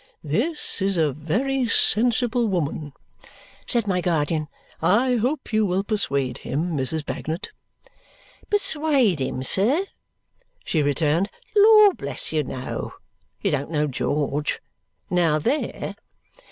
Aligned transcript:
"This 0.23 0.81
is 0.81 0.97
a 0.97 1.13
very 1.13 1.67
sensible 1.67 2.47
woman," 2.47 2.91
said 3.67 3.85
my 3.85 4.01
guardian. 4.01 4.47
"I 4.81 5.17
hope 5.17 5.53
you 5.53 5.63
will 5.63 5.83
persuade 5.83 6.39
him, 6.39 6.75
Mrs. 6.75 7.05
Bagnet." 7.05 7.51
"Persuade 8.49 9.19
him, 9.19 9.43
sir?" 9.43 9.85
she 10.65 10.81
returned. 10.81 11.29
"Lord 11.55 11.97
bless 11.97 12.33
you, 12.33 12.43
no. 12.43 12.95
You 13.43 13.51
don't 13.51 13.69
know 13.69 13.85
George. 13.85 14.59
Now, 15.11 15.37
there!" 15.37 15.95